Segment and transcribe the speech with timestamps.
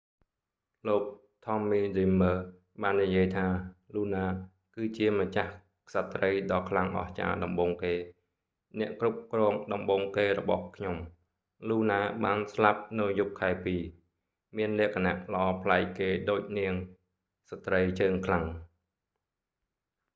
[0.87, 1.03] លោក
[1.45, 2.37] tommy dreamer ថមមី ឌ្រីមើរ
[2.81, 3.45] បាននិយាយថា
[3.95, 4.25] luna លូណា
[4.75, 5.51] គឺជាម្ចាស់
[5.87, 7.93] ក្សត្រីដ៏ខ្លាំងអស្ចារ្យដំបូងគេ
[8.79, 10.95] អ្នកគ្រប់គ្រងដំបូងគេរបស់ខ្ញុំ
[11.69, 13.81] លូណាបានស្លាប់នៅយប់ខែពីរ
[14.57, 16.73] មានលក្ខណៈល្អប្លែកគេដូចនាង
[17.49, 18.43] ស្ត្រីជើងខ្លាំង